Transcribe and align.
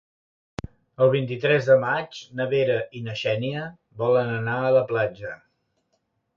El 1.05 1.11
vint-i-tres 1.15 1.67
de 1.67 1.75
maig 1.83 2.23
na 2.41 2.49
Vera 2.55 2.79
i 2.99 3.03
na 3.09 3.17
Xènia 3.21 3.69
volen 4.03 4.35
anar 4.41 4.59
a 4.67 4.75
la 4.81 4.85
platja. 4.93 5.39